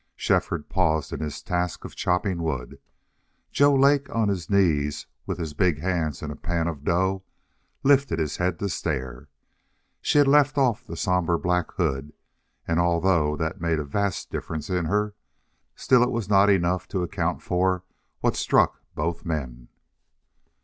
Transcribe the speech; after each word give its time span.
Shefford 0.15 0.67
paused 0.67 1.13
in 1.13 1.19
his 1.19 1.43
task 1.43 1.85
of 1.85 1.95
chopping 1.95 2.41
wood. 2.41 2.79
Joe 3.51 3.75
Lake, 3.75 4.09
on 4.09 4.29
his 4.29 4.49
knees, 4.49 5.05
with 5.27 5.37
his 5.37 5.53
big 5.53 5.77
hands 5.79 6.23
in 6.23 6.31
a 6.31 6.35
pan 6.35 6.67
of 6.67 6.83
dough, 6.83 7.21
lifted 7.83 8.17
his 8.17 8.37
head 8.37 8.57
to 8.57 8.69
stare. 8.69 9.27
She 10.01 10.17
had 10.17 10.27
left 10.27 10.57
off 10.57 10.83
the 10.83 10.97
somber 10.97 11.37
black 11.37 11.71
hood, 11.75 12.13
and, 12.67 12.79
although 12.79 13.35
that 13.37 13.61
made 13.61 13.77
a 13.77 13.83
vast 13.83 14.31
difference 14.31 14.71
in 14.71 14.85
her, 14.85 15.13
still 15.75 16.01
it 16.01 16.09
was 16.09 16.27
not 16.27 16.49
enough 16.49 16.87
to 16.87 17.03
account 17.03 17.43
for 17.43 17.83
what 18.21 18.35
struck 18.35 18.81
both 18.95 19.23
men. 19.23 19.67